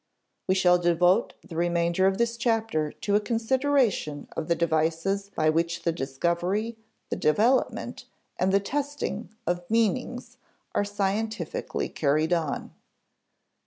We 0.47 0.55
shall 0.55 0.79
devote 0.79 1.35
the 1.43 1.55
remainder 1.55 2.07
of 2.07 2.17
this 2.17 2.35
chapter 2.35 2.91
to 2.91 3.15
a 3.15 3.19
consideration 3.19 4.27
of 4.35 4.47
the 4.47 4.55
devices 4.55 5.29
by 5.35 5.51
which 5.51 5.83
the 5.83 5.91
discovery, 5.91 6.75
the 7.11 7.15
development, 7.15 8.05
and 8.39 8.51
the 8.51 8.59
testing 8.59 9.29
of 9.45 9.69
meanings 9.69 10.37
are 10.73 10.83
scientifically 10.83 11.87
carried 11.87 12.33
on. 12.33 12.73